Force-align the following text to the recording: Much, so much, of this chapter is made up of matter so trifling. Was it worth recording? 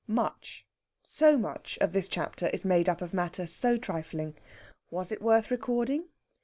Much, 0.07 0.65
so 1.03 1.37
much, 1.37 1.77
of 1.79 1.91
this 1.91 2.07
chapter 2.07 2.47
is 2.47 2.65
made 2.65 2.89
up 2.89 3.03
of 3.03 3.13
matter 3.13 3.45
so 3.45 3.77
trifling. 3.77 4.33
Was 4.89 5.11
it 5.11 5.21
worth 5.21 5.51
recording? 5.51 6.05